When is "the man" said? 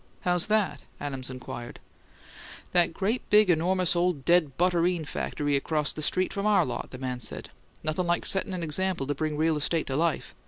6.89-7.19